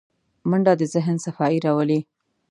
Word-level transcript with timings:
منډه 0.49 0.73
د 0.79 0.81
ذهن 0.93 1.17
صفايي 1.25 1.59
راولي 1.65 1.99